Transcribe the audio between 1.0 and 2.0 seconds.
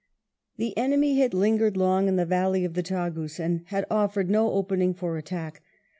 had lingered